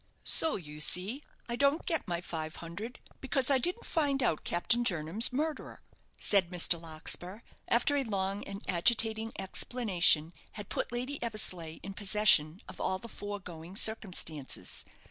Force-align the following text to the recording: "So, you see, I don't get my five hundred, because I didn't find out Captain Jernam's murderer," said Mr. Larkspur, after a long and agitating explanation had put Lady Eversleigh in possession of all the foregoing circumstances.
"So, 0.25 0.55
you 0.55 0.81
see, 0.81 1.21
I 1.47 1.55
don't 1.55 1.85
get 1.85 2.07
my 2.07 2.21
five 2.21 2.55
hundred, 2.55 2.99
because 3.19 3.51
I 3.51 3.59
didn't 3.59 3.85
find 3.85 4.23
out 4.23 4.43
Captain 4.43 4.83
Jernam's 4.83 5.31
murderer," 5.31 5.83
said 6.19 6.49
Mr. 6.49 6.81
Larkspur, 6.81 7.41
after 7.67 7.95
a 7.95 8.03
long 8.03 8.43
and 8.45 8.65
agitating 8.67 9.31
explanation 9.37 10.33
had 10.53 10.69
put 10.69 10.91
Lady 10.91 11.21
Eversleigh 11.21 11.77
in 11.83 11.93
possession 11.93 12.61
of 12.67 12.81
all 12.81 12.97
the 12.97 13.07
foregoing 13.07 13.75
circumstances. 13.75 14.85